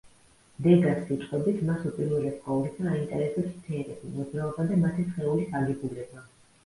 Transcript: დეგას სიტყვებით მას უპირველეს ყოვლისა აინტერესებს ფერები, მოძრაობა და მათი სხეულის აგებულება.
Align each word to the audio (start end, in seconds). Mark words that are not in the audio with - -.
დეგას 0.67 1.01
სიტყვებით 1.09 1.59
მას 1.67 1.83
უპირველეს 1.91 2.39
ყოვლისა 2.47 2.87
აინტერესებს 2.93 3.61
ფერები, 3.67 4.13
მოძრაობა 4.17 4.67
და 4.73 4.81
მათი 4.87 5.07
სხეულის 5.11 5.55
აგებულება. 5.61 6.25